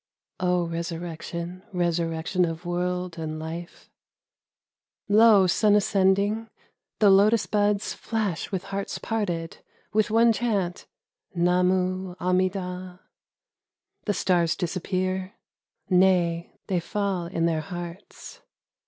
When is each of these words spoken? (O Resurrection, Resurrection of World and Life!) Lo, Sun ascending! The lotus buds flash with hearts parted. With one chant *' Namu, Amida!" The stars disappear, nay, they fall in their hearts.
(O 0.39 0.63
Resurrection, 0.65 1.61
Resurrection 1.71 2.43
of 2.43 2.65
World 2.65 3.19
and 3.19 3.37
Life!) 3.37 3.91
Lo, 5.19 5.45
Sun 5.45 5.75
ascending! 5.75 6.49
The 6.97 7.11
lotus 7.11 7.45
buds 7.45 7.93
flash 7.93 8.51
with 8.51 8.63
hearts 8.63 8.97
parted. 8.97 9.59
With 9.93 10.09
one 10.09 10.33
chant 10.33 10.87
*' 11.13 11.35
Namu, 11.35 12.15
Amida!" 12.19 13.01
The 14.05 14.13
stars 14.15 14.55
disappear, 14.55 15.35
nay, 15.87 16.55
they 16.65 16.79
fall 16.79 17.27
in 17.27 17.45
their 17.45 17.61
hearts. 17.61 18.41